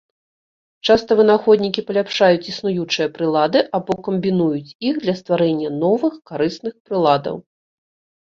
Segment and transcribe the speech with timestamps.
[0.89, 7.35] Часта вынаходнікі паляпшаюць існуючыя прылады або камбінуюць іх для стварэння новых карысных прыладаў.